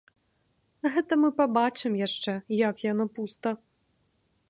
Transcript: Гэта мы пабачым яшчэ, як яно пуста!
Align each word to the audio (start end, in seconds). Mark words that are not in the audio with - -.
Гэта 0.95 1.13
мы 1.25 1.29
пабачым 1.43 1.99
яшчэ, 2.07 2.33
як 2.69 2.75
яно 2.91 3.05
пуста! 3.19 3.49